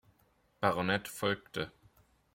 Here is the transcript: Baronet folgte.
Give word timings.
Baronet 0.61 1.07
folgte. 1.07 1.71